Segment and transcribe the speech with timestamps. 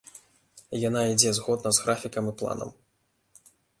[0.83, 2.69] Яна ідзе згодна з графікам і планам.